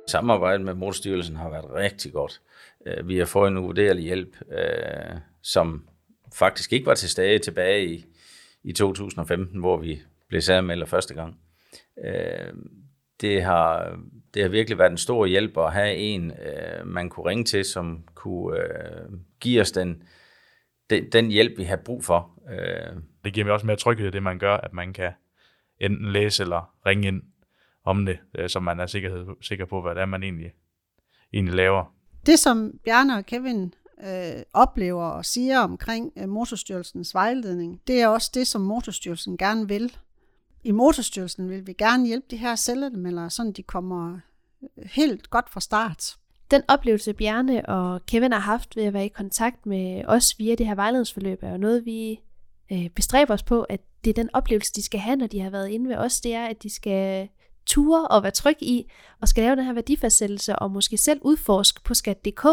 Samarbejdet 0.09 0.65
med 0.65 0.73
Motorstyrelsen 0.73 1.35
har 1.35 1.49
været 1.49 1.73
rigtig 1.73 2.13
godt. 2.13 2.41
Øh, 2.85 3.07
vi 3.07 3.17
har 3.17 3.25
fået 3.25 3.47
en 3.47 3.57
uvurderlig 3.57 4.03
hjælp, 4.03 4.37
øh, 4.51 5.17
som 5.41 5.87
faktisk 6.35 6.73
ikke 6.73 6.85
var 6.85 6.93
til 6.93 7.09
stede 7.09 7.39
tilbage 7.39 7.85
i, 7.85 8.05
i 8.63 8.73
2015, 8.73 9.59
hvor 9.59 9.77
vi 9.77 10.01
blev 10.27 10.41
særmelder 10.41 10.85
første 10.85 11.13
gang. 11.13 11.39
Øh, 12.05 12.53
det 13.21 13.43
har, 13.43 13.97
det 14.33 14.41
har 14.41 14.49
virkelig 14.49 14.77
været 14.77 14.91
en 14.91 14.97
stor 14.97 15.25
hjælp 15.25 15.57
at 15.57 15.73
have 15.73 15.95
en, 15.95 16.33
man 16.85 17.09
kunne 17.09 17.29
ringe 17.29 17.43
til, 17.43 17.65
som 17.65 18.03
kunne 18.15 18.59
give 19.39 19.61
os 19.61 19.71
den, 19.71 20.03
den, 20.89 21.11
den 21.11 21.27
hjælp, 21.27 21.57
vi 21.57 21.63
har 21.63 21.75
brug 21.75 22.03
for. 22.03 22.31
Det 23.23 23.33
giver 23.33 23.45
mig 23.45 23.53
også 23.53 23.65
mere 23.65 23.75
tryghed, 23.75 24.11
det 24.11 24.23
man 24.23 24.39
gør, 24.39 24.57
at 24.57 24.73
man 24.73 24.93
kan 24.93 25.11
enten 25.79 26.11
læse 26.11 26.43
eller 26.43 26.73
ringe 26.85 27.07
ind 27.07 27.23
om 27.89 28.05
det, 28.05 28.19
øh, 28.37 28.49
så 28.49 28.59
man 28.59 28.79
er 28.79 28.85
sikker, 28.85 29.35
sikker 29.41 29.65
på, 29.65 29.81
hvad 29.81 29.95
det 29.95 30.01
er, 30.01 30.05
man 30.05 30.23
egentlig, 30.23 30.51
egentlig 31.33 31.55
laver. 31.55 31.93
Det, 32.25 32.39
som 32.39 32.71
Bjarne 32.83 33.17
og 33.17 33.25
Kevin 33.25 33.73
øh, 34.03 34.43
oplever 34.53 35.03
og 35.03 35.25
siger 35.25 35.59
omkring 35.59 36.11
øh, 36.17 36.29
Motorstyrelsens 36.29 37.13
vejledning, 37.13 37.81
det 37.87 38.01
er 38.01 38.07
også 38.07 38.31
det, 38.33 38.47
som 38.47 38.61
Motorstyrelsen 38.61 39.37
gerne 39.37 39.67
vil. 39.67 39.97
I 40.63 40.71
Motorstyrelsen 40.71 41.49
vil 41.49 41.67
vi 41.67 41.73
gerne 41.73 42.07
hjælpe 42.07 42.27
de 42.31 42.37
her 42.37 42.55
celleanmeldere, 42.55 43.29
så 43.29 43.53
de 43.57 43.63
kommer 43.63 44.19
øh, 44.63 44.85
helt 44.85 45.29
godt 45.29 45.49
fra 45.49 45.61
start. 45.61 46.15
Den 46.51 46.61
oplevelse, 46.67 47.13
Bjarne 47.13 47.69
og 47.69 48.05
Kevin 48.05 48.31
har 48.31 48.39
haft 48.39 48.75
ved 48.75 48.83
at 48.83 48.93
være 48.93 49.05
i 49.05 49.09
kontakt 49.09 49.65
med 49.65 50.03
os 50.07 50.39
via 50.39 50.55
det 50.55 50.67
her 50.67 50.75
vejledningsforløb, 50.75 51.43
er 51.43 51.51
jo 51.51 51.57
noget, 51.57 51.85
vi 51.85 52.19
øh, 52.71 52.89
bestræber 52.89 53.33
os 53.33 53.43
på, 53.43 53.61
at 53.61 53.81
det 54.03 54.09
er 54.09 54.13
den 54.13 54.29
oplevelse, 54.33 54.73
de 54.75 54.83
skal 54.83 54.99
have, 54.99 55.15
når 55.15 55.27
de 55.27 55.39
har 55.39 55.49
været 55.49 55.69
inde 55.69 55.89
ved 55.89 55.95
os, 55.95 56.21
det 56.21 56.33
er, 56.33 56.45
at 56.45 56.63
de 56.63 56.69
skal 56.69 57.29
ture 57.69 58.07
og 58.07 58.23
være 58.23 58.31
tryg 58.31 58.57
i, 58.61 58.91
og 59.21 59.27
skal 59.27 59.43
lave 59.43 59.55
den 59.55 59.65
her 59.65 59.73
værdifastsættelse, 59.73 60.55
og 60.55 60.71
måske 60.71 60.97
selv 60.97 61.19
udforske 61.21 61.81
på 61.83 61.93
skat.dk, 61.93 62.45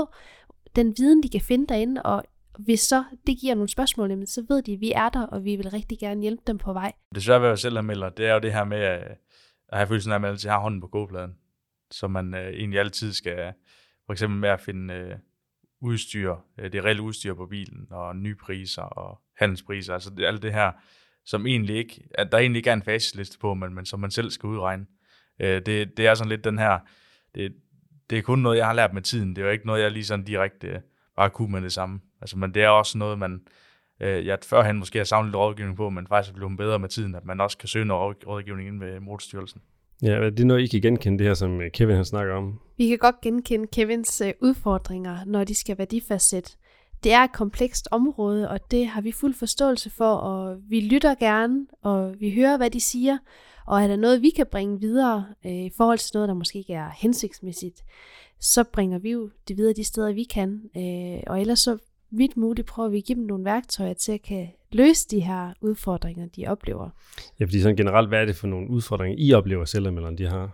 den 0.77 0.95
viden, 0.99 1.23
de 1.23 1.29
kan 1.29 1.41
finde 1.41 1.67
derinde, 1.67 2.03
og 2.03 2.25
hvis 2.59 2.81
så 2.81 3.05
det 3.27 3.39
giver 3.39 3.55
nogle 3.55 3.69
spørgsmål, 3.69 4.11
jamen, 4.11 4.27
så 4.27 4.45
ved 4.49 4.63
de, 4.63 4.73
at 4.73 4.81
vi 4.81 4.93
er 4.93 5.09
der, 5.09 5.27
og 5.27 5.45
vi 5.45 5.57
vil 5.57 5.71
rigtig 5.71 5.99
gerne 5.99 6.21
hjælpe 6.21 6.43
dem 6.47 6.59
på 6.59 6.73
vej. 6.73 6.93
Det 7.15 7.23
svære 7.23 7.43
ved 7.43 7.49
at 7.49 7.59
selv 7.59 7.85
melder, 7.85 8.09
det 8.09 8.27
er 8.27 8.35
jo 8.35 8.41
det 8.41 8.53
her 8.53 8.65
med 8.65 8.79
øh, 8.79 9.11
at 9.69 9.79
have 9.79 9.87
følelsen 9.87 10.13
af, 10.13 10.15
at 10.15 10.21
man 10.21 10.31
altid 10.31 10.49
har 10.49 10.61
hånden 10.61 10.81
på 10.81 10.87
gåpladen. 10.87 11.35
Så 11.91 12.09
man 12.09 12.35
øh, 12.35 12.49
egentlig 12.49 12.81
altid 12.81 13.13
skal, 13.13 13.53
for 14.07 14.13
eksempel 14.13 14.39
med 14.39 14.49
at 14.49 14.61
finde 14.61 14.95
øh, 14.95 15.15
udstyr, 15.81 16.35
øh, 16.59 16.73
det 16.73 16.85
reelle 16.85 17.03
udstyr 17.03 17.35
på 17.35 17.47
bilen, 17.47 17.87
og 17.91 18.17
nye 18.17 18.35
priser 18.35 18.83
og 18.83 19.21
handelspriser, 19.39 19.95
altså 19.95 20.11
det, 20.11 20.25
alt 20.25 20.43
det 20.43 20.53
her, 20.53 20.73
som 21.25 21.47
egentlig 21.47 21.77
ikke, 21.77 22.09
at 22.15 22.33
der 22.33 22.39
egentlig 22.39 22.59
ikke 22.59 22.71
er 22.71 22.75
en 22.75 22.83
facitliste 22.83 23.39
på, 23.39 23.55
men, 23.55 23.75
men 23.75 23.87
som 23.87 24.01
man 24.01 24.11
selv 24.11 24.31
skal 24.31 24.47
udregne. 24.47 24.87
Øh, 25.41 25.63
det, 25.67 25.97
det 25.97 26.07
er 26.07 26.15
sådan 26.15 26.29
lidt 26.29 26.45
den 26.45 26.59
her, 26.59 26.79
det, 27.35 27.53
det 28.11 28.19
er 28.19 28.23
kun 28.23 28.39
noget, 28.39 28.57
jeg 28.57 28.67
har 28.67 28.73
lært 28.73 28.95
med 28.95 29.03
tiden. 29.03 29.37
Det 29.37 29.43
er 29.43 29.47
jo 29.47 29.53
ikke 29.53 29.67
noget, 29.67 29.83
jeg 29.83 29.91
lige 29.91 30.05
sådan 30.05 30.25
direkte 30.25 30.69
øh, 30.69 30.79
bare 31.17 31.31
kunne 31.31 31.53
med 31.53 31.63
det 31.63 31.73
samme. 31.73 32.01
Altså, 32.21 32.39
men 32.39 32.55
det 32.55 32.63
er 32.63 32.69
også 32.69 32.99
noget, 32.99 33.19
man, 33.19 33.41
øh, 34.01 34.27
jeg 34.27 34.39
førhen 34.43 34.79
måske 34.79 34.99
har 34.99 35.05
savnet 35.05 35.29
lidt 35.29 35.37
rådgivning 35.37 35.77
på, 35.77 35.91
men 35.91 36.07
faktisk 36.07 36.33
er 36.33 36.37
blevet 36.37 36.57
bedre 36.57 36.79
med 36.79 36.89
tiden, 36.89 37.15
at 37.15 37.25
man 37.25 37.41
også 37.41 37.59
kan 37.59 37.69
søge 37.69 37.85
noget 37.85 38.17
rådgivning 38.27 38.69
ind 38.69 38.79
med 38.79 39.01
Motorstyrelsen. 39.01 39.61
Ja, 40.03 40.31
det 40.31 40.41
er 40.41 40.45
noget, 40.45 40.63
I 40.63 40.67
kan 40.67 40.81
genkende 40.81 41.19
det 41.19 41.27
her, 41.27 41.35
som 41.35 41.61
øh, 41.61 41.71
Kevin 41.71 41.97
har 41.97 42.03
snakket 42.03 42.35
om. 42.35 42.61
Vi 42.79 42.89
kan 42.89 42.99
godt 42.99 43.21
genkende 43.23 43.67
Kevins 43.67 44.21
øh, 44.21 44.33
udfordringer, 44.41 45.25
når 45.27 45.45
de 45.45 45.55
skal 45.55 45.79
værdifastsætte. 45.79 46.57
Det 47.07 47.15
er 47.15 47.25
et 47.25 47.33
komplekst 47.33 47.89
område, 47.91 48.51
og 48.51 48.71
det 48.71 48.87
har 48.87 49.01
vi 49.01 49.13
fuld 49.13 49.35
forståelse 49.35 49.91
for, 49.91 50.15
og 50.15 50.59
vi 50.69 50.81
lytter 50.81 51.15
gerne, 51.15 51.67
og 51.83 52.15
vi 52.21 52.35
hører, 52.35 52.57
hvad 52.57 52.71
de 52.71 52.81
siger, 52.81 53.19
og 53.67 53.83
er 53.83 53.87
der 53.87 53.97
noget, 53.97 54.23
vi 54.23 54.31
kan 54.31 54.47
bringe 54.51 54.81
videre 54.81 55.27
øh, 55.47 55.53
i 55.53 55.71
forhold 55.77 55.99
til 55.99 56.11
noget, 56.15 56.29
der 56.29 56.35
måske 56.35 56.59
ikke 56.59 56.73
er 56.73 56.91
hensigtsmæssigt, 56.97 57.85
så 58.41 58.65
bringer 58.65 58.99
vi 58.99 59.11
jo 59.11 59.31
det 59.49 59.57
videre 59.57 59.73
de 59.73 59.85
steder, 59.85 60.13
vi 60.13 60.25
kan. 60.25 60.61
Øh, 60.77 61.23
og 61.27 61.41
ellers 61.41 61.59
så 61.59 61.79
vidt 62.11 62.37
muligt 62.37 62.67
prøver 62.67 62.89
vi 62.89 62.99
at 62.99 63.05
give 63.05 63.17
dem 63.17 63.25
nogle 63.25 63.45
værktøjer 63.45 63.95
til 63.95 64.13
at 64.13 64.23
kan 64.23 64.49
løse 64.73 65.09
de 65.09 65.21
her 65.21 65.53
udfordringer, 65.61 66.27
de 66.27 66.47
oplever. 66.47 66.91
Ja, 67.41 67.45
fordi 67.45 67.61
sådan 67.61 67.77
generelt, 67.77 68.09
hvad 68.09 68.21
er 68.21 68.25
det 68.25 68.37
for 68.37 68.47
nogle 68.47 68.71
udfordringer, 68.71 69.17
I 69.19 69.33
oplever 69.33 69.65
selvanmelderen, 69.65 70.19
de 70.19 70.27
har? 70.27 70.51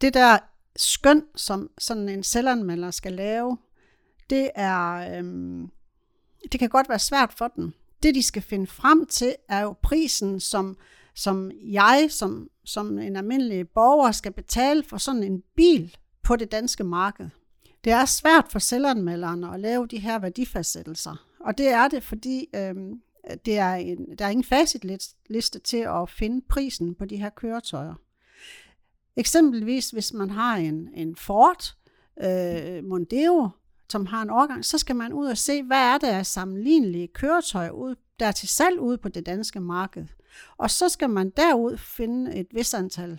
Det 0.00 0.14
der 0.14 0.38
skøn, 0.76 1.22
som 1.36 1.70
sådan 1.78 2.08
en 2.08 2.22
selvanmelder 2.22 2.90
skal 2.90 3.12
lave, 3.12 3.58
det 4.30 4.50
er, 4.54 5.18
øhm, 5.18 5.70
det 6.52 6.60
kan 6.60 6.68
godt 6.68 6.88
være 6.88 6.98
svært 6.98 7.32
for 7.32 7.48
dem. 7.48 7.72
Det, 8.02 8.14
de 8.14 8.22
skal 8.22 8.42
finde 8.42 8.66
frem 8.66 9.06
til, 9.06 9.34
er 9.48 9.60
jo 9.60 9.74
prisen, 9.82 10.40
som, 10.40 10.76
som 11.14 11.50
jeg 11.62 12.06
som, 12.10 12.48
som 12.64 12.98
en 12.98 13.16
almindelig 13.16 13.68
borger 13.68 14.12
skal 14.12 14.32
betale 14.32 14.84
for 14.84 14.96
sådan 14.96 15.22
en 15.22 15.42
bil 15.56 15.96
på 16.22 16.36
det 16.36 16.52
danske 16.52 16.84
marked. 16.84 17.28
Det 17.84 17.92
er 17.92 18.04
svært 18.04 18.44
for 18.50 18.58
selvanmelderne 18.58 19.54
at 19.54 19.60
lave 19.60 19.86
de 19.86 19.98
her 19.98 20.18
værdifastsættelser, 20.18 21.26
og 21.40 21.58
det 21.58 21.68
er 21.68 21.88
det, 21.88 22.02
fordi 22.02 22.48
øh, 22.54 22.74
det 23.46 23.58
er 23.58 23.74
en, 23.74 24.18
der 24.18 24.24
er 24.24 24.28
ingen 24.28 24.44
facitliste 24.44 25.58
til 25.58 25.76
at 25.76 26.10
finde 26.10 26.44
prisen 26.48 26.94
på 26.94 27.04
de 27.04 27.16
her 27.16 27.30
køretøjer. 27.30 27.94
Eksempelvis 29.16 29.90
hvis 29.90 30.12
man 30.12 30.30
har 30.30 30.56
en, 30.56 30.88
en 30.94 31.16
Ford 31.16 31.74
øh, 32.22 32.84
Mondeo, 32.84 33.50
som 33.90 34.06
har 34.06 34.22
en 34.22 34.30
overgang, 34.30 34.64
så 34.64 34.78
skal 34.78 34.96
man 34.96 35.12
ud 35.12 35.26
og 35.26 35.38
se, 35.38 35.62
hvad 35.62 35.94
er 35.94 35.98
det 35.98 36.06
af 36.06 36.26
sammenlignelige 36.26 37.08
køretøjer, 37.08 37.70
ud, 37.70 37.94
der 38.20 38.26
er 38.26 38.32
til 38.32 38.48
salg 38.48 38.80
ude 38.80 38.98
på 38.98 39.08
det 39.08 39.26
danske 39.26 39.60
marked. 39.60 40.06
Og 40.56 40.70
så 40.70 40.88
skal 40.88 41.10
man 41.10 41.30
derud 41.30 41.76
finde 41.76 42.34
et 42.34 42.46
vis 42.54 42.74
antal 42.74 43.18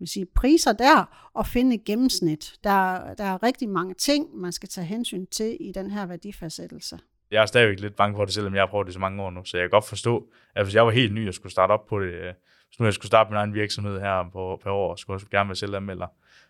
kan 0.00 0.06
sige, 0.06 0.26
priser 0.26 0.72
der 0.72 1.30
og 1.34 1.46
finde 1.46 1.74
et 1.74 1.84
gennemsnit. 1.84 2.54
Der, 2.64 3.14
der 3.14 3.24
er 3.24 3.42
rigtig 3.42 3.68
mange 3.68 3.94
ting, 3.94 4.36
man 4.36 4.52
skal 4.52 4.68
tage 4.68 4.84
hensyn 4.84 5.26
til 5.26 5.56
i 5.60 5.72
den 5.72 5.90
her 5.90 6.06
værdifastsættelse. 6.06 6.98
Jeg 7.30 7.42
er 7.42 7.46
stadigvæk 7.46 7.80
lidt 7.80 7.96
bange 7.96 8.16
for 8.16 8.24
det, 8.24 8.34
selvom 8.34 8.54
jeg 8.54 8.62
har 8.62 8.66
prøvet 8.66 8.86
det 8.86 8.94
så 8.94 9.00
mange 9.00 9.22
år 9.22 9.30
nu, 9.30 9.44
så 9.44 9.56
jeg 9.56 9.64
kan 9.64 9.70
godt 9.70 9.88
forstå, 9.88 10.28
at 10.54 10.64
hvis 10.64 10.74
jeg 10.74 10.86
var 10.86 10.92
helt 10.92 11.14
ny 11.14 11.28
og 11.28 11.34
skulle 11.34 11.52
starte 11.52 11.72
op 11.72 11.86
på 11.86 12.00
det, 12.00 12.12
øh, 12.12 12.34
hvis 12.68 12.80
nu 12.80 12.84
jeg 12.84 12.94
skulle 12.94 13.06
starte 13.06 13.30
min 13.30 13.36
egen 13.36 13.54
virksomhed 13.54 14.00
her 14.00 14.30
på, 14.32 14.60
på 14.62 14.70
år, 14.70 14.90
og 14.90 14.98
skulle 14.98 15.20
gerne 15.30 15.48
være 15.48 15.56
selvanmelder, 15.56 16.06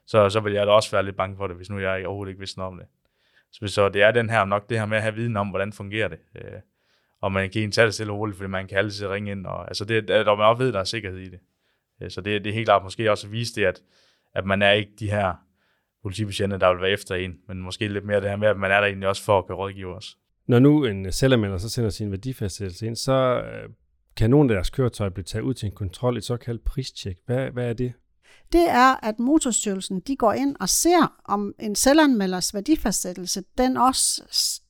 så, 0.06 0.30
så 0.30 0.40
ville 0.40 0.58
jeg 0.58 0.66
da 0.66 0.72
også 0.72 0.90
være 0.90 1.02
lidt 1.02 1.16
bange 1.16 1.36
for 1.36 1.46
det, 1.46 1.56
hvis 1.56 1.70
nu 1.70 1.78
jeg 1.78 2.06
overhovedet 2.06 2.30
ikke 2.30 2.38
vidste 2.38 2.58
noget 2.58 2.72
om 2.72 2.78
det. 2.78 2.86
Så, 3.52 3.66
så 3.66 3.88
det 3.88 4.02
er 4.02 4.10
den 4.10 4.30
her 4.30 4.44
nok 4.44 4.70
det 4.70 4.78
her 4.78 4.86
med 4.86 4.96
at 4.96 5.02
have 5.02 5.14
viden 5.14 5.36
om, 5.36 5.48
hvordan 5.48 5.72
fungerer 5.72 6.08
det. 6.08 6.18
Øh, 6.36 6.60
og 7.22 7.32
man 7.32 7.50
kan 7.50 7.62
ikke 7.62 7.72
tage 7.72 7.84
det 7.84 7.94
stille 7.94 8.12
og 8.12 8.18
roligt, 8.18 8.36
fordi 8.36 8.48
man 8.48 8.66
kan 8.66 8.78
altid 8.78 9.06
ringe 9.06 9.30
ind. 9.30 9.46
Og, 9.46 9.68
altså 9.68 9.84
det, 9.84 10.08
der, 10.08 10.36
man 10.36 10.46
også 10.46 10.62
ved, 10.62 10.72
der 10.72 10.80
er 10.80 10.84
sikkerhed 10.84 11.18
i 11.18 11.28
det. 11.28 11.40
Øh, 12.02 12.10
så 12.10 12.20
det, 12.20 12.44
det 12.44 12.50
er 12.50 12.54
helt 12.54 12.66
klart 12.66 12.82
måske 12.82 13.10
også 13.10 13.26
at 13.26 13.32
vise 13.32 13.54
det, 13.54 13.64
at, 13.64 13.82
at 14.34 14.46
man 14.46 14.62
er 14.62 14.72
ikke 14.72 14.92
de 14.98 15.10
her 15.10 15.34
politibetjente, 16.02 16.58
der 16.58 16.72
vil 16.72 16.82
være 16.82 16.90
efter 16.90 17.14
en, 17.14 17.38
men 17.48 17.62
måske 17.62 17.88
lidt 17.88 18.04
mere 18.04 18.20
det 18.20 18.28
her 18.28 18.36
med, 18.36 18.48
at 18.48 18.56
man 18.56 18.70
er 18.70 18.80
der 18.80 18.86
egentlig 18.86 19.08
også 19.08 19.24
for 19.24 19.38
at 19.38 19.46
kunne 19.46 19.56
rådgive 19.56 19.94
os. 19.96 20.16
Når 20.46 20.58
nu 20.58 20.84
en 20.84 21.12
selvanmelder 21.12 21.58
så 21.58 21.68
sender 21.68 21.90
sin 21.90 22.10
værdifastsættelse 22.10 22.86
ind, 22.86 22.96
så 22.96 23.42
øh, 23.42 23.68
kan 24.16 24.30
nogle 24.30 24.52
af 24.52 24.54
deres 24.54 24.70
køretøjer 24.70 25.10
blive 25.10 25.24
taget 25.24 25.42
ud 25.42 25.54
til 25.54 25.66
en 25.66 25.74
kontrol, 25.74 26.16
et 26.16 26.24
såkaldt 26.24 26.64
pristjek. 26.64 27.16
Hvad, 27.26 27.50
hvad 27.50 27.68
er 27.68 27.72
det? 27.72 27.92
Det 28.52 28.68
er, 28.68 29.04
at 29.06 29.18
Motorstyrelsen 29.18 30.00
de 30.00 30.16
går 30.16 30.32
ind 30.32 30.56
og 30.60 30.68
ser, 30.68 31.20
om 31.24 31.54
en 31.58 31.74
selvanmelders 31.74 32.54
værdifastsættelse, 32.54 33.42
den 33.58 33.76
også, 33.76 34.22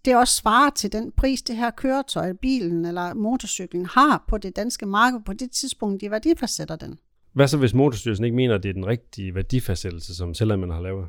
det 0.05 0.17
også 0.17 0.35
svarer 0.35 0.71
til 0.71 0.93
den 0.93 1.13
pris, 1.13 1.43
det 1.43 1.57
her 1.57 1.71
køretøj, 1.71 2.33
bilen 2.33 2.85
eller 2.85 3.15
motorcyklen 3.15 3.87
har 3.87 4.25
på 4.29 4.39
det 4.39 4.57
danske 4.57 4.87
marked 4.87 5.21
på 5.27 5.33
det 5.33 5.51
tidspunkt, 5.51 6.01
de 6.01 6.11
værdifastsætter 6.11 6.77
den. 6.77 6.99
Hvad 7.33 7.49
så, 7.49 7.57
hvis 7.57 7.75
Motorstyrelsen 7.75 8.25
ikke 8.25 8.37
mener, 8.37 8.55
at 8.55 8.63
det 8.63 8.69
er 8.69 8.73
den 8.73 8.87
rigtige 8.87 9.35
værdifastsættelse, 9.35 10.15
som 10.15 10.35
selvanmelder 10.35 10.75
har 10.75 10.83
lavet? 10.83 11.09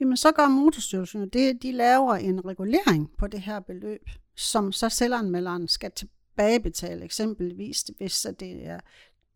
Jamen, 0.00 0.16
så 0.16 0.32
gør 0.32 0.48
Motorstyrelsen 0.48 1.28
det, 1.28 1.62
de 1.62 1.72
laver 1.72 2.14
en 2.14 2.44
regulering 2.44 3.10
på 3.18 3.26
det 3.26 3.40
her 3.40 3.60
beløb, 3.60 4.10
som 4.36 4.72
så 4.72 4.88
selvanmelderen 4.88 5.68
skal 5.68 5.90
tilbagebetale, 5.90 7.04
eksempelvis 7.04 7.84
hvis 7.98 8.26
det 8.40 8.66
er 8.66 8.80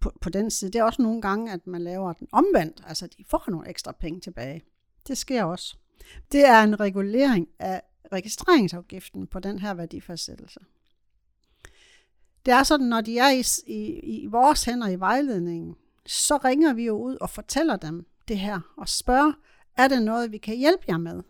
på, 0.02 0.12
på 0.20 0.30
den 0.30 0.50
side. 0.50 0.70
Det 0.70 0.78
er 0.78 0.84
også 0.84 1.02
nogle 1.02 1.22
gange, 1.22 1.52
at 1.52 1.66
man 1.66 1.82
laver 1.82 2.12
den 2.12 2.28
omvendt, 2.32 2.82
altså 2.86 3.06
de 3.06 3.24
får 3.28 3.44
nogle 3.48 3.68
ekstra 3.68 3.92
penge 3.92 4.20
tilbage. 4.20 4.62
Det 5.08 5.18
sker 5.18 5.44
også. 5.44 5.76
Det 6.32 6.44
er 6.46 6.62
en 6.62 6.80
regulering 6.80 7.48
af 7.58 7.82
registreringsafgiften 8.12 9.26
på 9.26 9.40
den 9.40 9.58
her 9.58 9.74
værdifastsættelse. 9.74 10.60
Det 12.46 12.54
er 12.54 12.62
sådan, 12.62 12.86
når 12.86 13.00
de 13.00 13.18
er 13.18 13.30
i, 13.30 13.72
i, 13.72 14.00
i 14.22 14.26
vores 14.26 14.64
hænder 14.64 14.88
i 14.88 15.00
vejledningen, 15.00 15.76
så 16.06 16.36
ringer 16.36 16.72
vi 16.72 16.84
jo 16.84 16.96
ud 16.96 17.16
og 17.20 17.30
fortæller 17.30 17.76
dem 17.76 18.06
det 18.28 18.38
her, 18.38 18.60
og 18.76 18.88
spørger, 18.88 19.32
er 19.76 19.88
det 19.88 20.02
noget, 20.02 20.32
vi 20.32 20.38
kan 20.38 20.56
hjælpe 20.56 20.84
jer 20.88 20.98
med? 20.98 21.22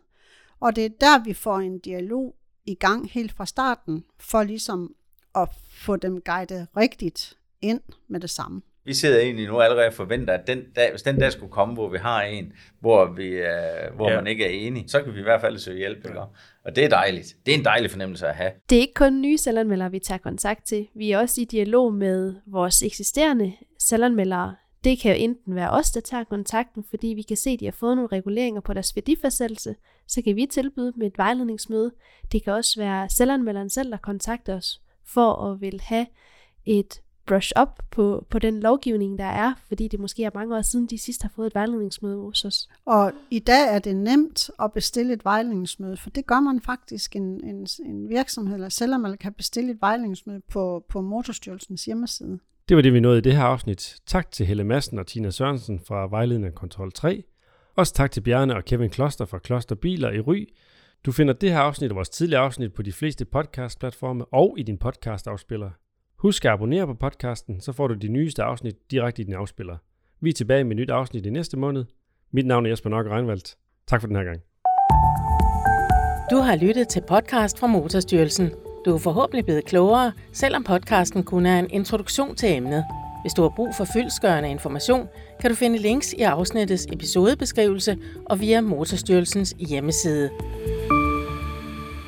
Og 0.61 0.77
det 0.77 0.85
er 0.85 0.89
der, 0.89 1.25
vi 1.25 1.35
får 1.35 1.59
en 1.59 1.79
dialog 1.79 2.37
i 2.65 2.75
gang 2.75 3.11
helt 3.11 3.33
fra 3.33 3.47
starten, 3.47 4.05
for 4.19 4.43
ligesom 4.43 4.95
at 5.35 5.49
få 5.71 5.97
dem 5.97 6.21
guidet 6.21 6.67
rigtigt 6.77 7.39
ind 7.63 7.81
med 8.09 8.21
det 8.21 8.31
samme. 8.31 8.63
Vi 8.85 8.95
sidder 8.95 9.21
egentlig 9.21 9.47
nu 9.47 9.61
allerede 9.61 9.87
og 9.87 9.93
forventer, 9.93 10.35
at 10.35 10.47
den 10.47 10.63
dag, 10.77 10.91
hvis 10.91 11.03
den 11.03 11.19
dag 11.19 11.33
skulle 11.33 11.53
komme, 11.53 11.75
hvor 11.75 11.89
vi 11.89 11.99
har 11.99 12.23
en, 12.23 12.53
hvor, 12.81 13.13
vi, 13.17 13.39
uh, 13.39 13.97
hvor 13.97 14.11
ja. 14.11 14.17
man 14.17 14.27
ikke 14.27 14.45
er 14.45 14.67
enig, 14.67 14.85
så 14.89 15.03
kan 15.03 15.15
vi 15.15 15.21
i 15.21 15.23
hvert 15.23 15.41
fald 15.41 15.59
søge 15.59 15.79
hjælp. 15.79 15.97
Ikke? 15.97 16.21
Og 16.65 16.77
det 16.77 16.85
er 16.85 16.89
dejligt. 16.89 17.37
Det 17.47 17.55
er 17.55 17.59
en 17.59 17.65
dejlig 17.65 17.91
fornemmelse 17.91 18.27
at 18.27 18.35
have. 18.35 18.51
Det 18.71 18.77
er 18.77 18.81
ikke 18.81 18.95
kun 18.95 19.21
nye 19.21 19.39
selvanmeldere, 19.39 19.91
vi 19.91 19.99
tager 19.99 20.19
kontakt 20.19 20.67
til. 20.67 20.89
Vi 20.95 21.11
er 21.11 21.19
også 21.19 21.41
i 21.41 21.45
dialog 21.45 21.95
med 21.95 22.35
vores 22.47 22.83
eksisterende 22.83 23.53
selvanmeldere, 23.79 24.55
det 24.85 24.99
kan 24.99 25.17
jo 25.17 25.25
enten 25.25 25.55
være 25.55 25.71
os, 25.71 25.91
der 25.91 26.01
tager 26.01 26.25
kontakten, 26.25 26.85
fordi 26.91 27.07
vi 27.07 27.23
kan 27.23 27.37
se, 27.37 27.51
at 27.51 27.61
de 27.61 27.65
har 27.65 27.73
fået 27.73 27.97
nogle 27.97 28.09
reguleringer 28.13 28.61
på 28.61 28.73
deres 28.73 28.97
værdifastsættelse, 28.97 29.75
så 30.07 30.23
kan 30.23 30.37
vi 30.37 30.47
tilbyde 30.47 30.93
med 30.97 31.07
et 31.07 31.19
vejledningsmøde. 31.19 31.93
Det 32.33 32.45
kan 32.45 32.53
også 32.53 32.81
være 32.81 33.09
selvanmelderen 33.09 33.71
selv, 33.71 33.91
der 33.91 33.97
kontakter 33.97 34.57
os 34.57 34.81
for 35.05 35.33
at 35.33 35.61
vil 35.61 35.81
have 35.81 36.07
et 36.65 37.01
brush 37.33 37.53
up 37.63 37.69
på, 37.91 38.27
på 38.31 38.39
den 38.39 38.61
lovgivning, 38.61 39.19
der 39.19 39.25
er, 39.25 39.55
fordi 39.69 39.89
det 39.89 40.01
måske 40.01 40.25
er 40.25 40.31
mange 40.35 40.57
år 40.57 40.63
siden, 40.63 40.87
de 40.87 40.99
sidst 40.99 41.23
har 41.23 41.31
fået 41.37 41.47
et 41.47 41.55
vejledningsmøde 41.55 42.17
hos 42.17 42.45
os. 42.45 42.69
Og 42.85 43.13
i 43.31 43.39
dag 43.39 43.75
er 43.75 43.79
det 43.79 43.97
nemt 43.97 44.51
at 44.63 44.73
bestille 44.73 45.13
et 45.13 45.25
vejledningsmøde, 45.25 45.97
for 45.97 46.11
det 46.11 46.27
gør 46.27 46.41
man 46.41 46.61
faktisk 46.61 47.17
en, 47.17 47.45
en, 47.45 47.67
en 47.87 48.09
virksomhed, 48.09 48.55
eller 48.55 48.69
selvom 48.69 49.01
man 49.01 49.17
kan 49.17 49.33
bestille 49.33 49.71
et 49.71 49.79
vejledningsmøde 49.81 50.41
på, 50.49 50.85
på 50.89 51.01
Motorstyrelsens 51.01 51.85
hjemmeside. 51.85 52.39
Det 52.69 52.77
var 52.77 52.83
det, 52.83 52.93
vi 52.93 53.01
nåede 53.01 53.19
i 53.19 53.21
det 53.21 53.37
her 53.37 53.45
afsnit. 53.45 53.97
Tak 54.07 54.31
til 54.31 54.47
Helle 54.47 54.65
Madsen 54.65 54.99
og 54.99 55.07
Tina 55.07 55.31
Sørensen 55.31 55.81
fra 55.89 56.09
Vejledende 56.11 56.51
Kontrol 56.51 56.93
3. 56.93 57.23
Også 57.77 57.95
tak 57.95 58.11
til 58.11 58.21
Bjarne 58.21 58.57
og 58.57 58.65
Kevin 58.65 58.91
Kloster 58.91 59.25
fra 59.25 59.39
Kloster 59.39 59.75
Biler 59.75 60.11
i 60.11 60.21
Ry. 60.21 60.49
Du 61.07 61.13
finder 61.13 61.35
det 61.35 61.53
her 61.53 61.59
afsnit 61.59 61.91
og 61.91 61.97
vores 61.97 62.09
tidligere 62.09 62.43
afsnit 62.43 62.73
på 62.73 62.83
de 62.83 62.93
fleste 62.93 63.25
podcast-platforme 63.25 64.25
og 64.25 64.55
i 64.59 64.63
din 64.63 64.79
podcast-afspiller. 64.79 65.71
Husk 66.23 66.45
at 66.45 66.51
abonnere 66.51 66.87
på 66.87 66.95
podcasten, 66.95 67.61
så 67.61 67.73
får 67.73 67.89
du 67.89 67.95
de 67.95 68.09
nyeste 68.09 68.43
afsnit 68.43 68.75
direkte 68.91 69.23
i 69.23 69.25
din 69.25 69.35
afspiller. 69.35 69.77
Vi 70.21 70.29
er 70.29 70.33
tilbage 70.33 70.65
med 70.65 70.71
et 70.71 70.77
nyt 70.77 70.91
afsnit 70.91 71.27
i 71.27 71.31
næste 71.31 71.57
måned. 71.57 71.85
Mit 72.33 72.47
navn 72.47 72.67
er 72.67 72.71
Jesper 72.71 72.91
Nok 72.91 73.07
Reinvaldt. 73.07 73.57
Tak 73.87 74.01
for 74.01 74.07
den 74.07 74.17
her 74.17 74.25
gang. 74.25 74.41
Du 76.31 76.37
har 76.37 76.57
lyttet 76.57 76.89
til 76.89 77.03
podcast 77.09 77.59
fra 77.59 77.67
Motorstyrelsen. 77.67 78.51
Du 78.85 78.95
er 78.95 78.99
forhåbentlig 78.99 79.45
blevet 79.45 79.65
klogere, 79.65 80.13
selvom 80.33 80.65
podcasten 80.65 81.25
kun 81.25 81.47
er 81.47 81.59
en 81.59 81.71
introduktion 81.71 82.37
til 82.37 82.57
emnet. 82.57 82.85
Hvis 83.23 83.33
du 83.33 83.43
har 83.43 83.53
brug 83.57 83.75
for 83.77 83.85
fyldsgørende 83.85 84.51
information, 84.51 85.09
kan 85.41 85.51
du 85.51 85.57
finde 85.57 85.79
links 85.79 86.13
i 86.13 86.23
afsnittets 86.23 86.87
episodebeskrivelse 86.93 87.99
og 88.27 88.41
via 88.41 88.61
Motorstyrelsens 88.61 89.55
hjemmeside. 89.59 90.31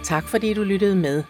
Tak 0.04 0.28
fordi 0.28 0.54
du 0.54 0.62
lyttede 0.62 0.96
med. 0.96 1.22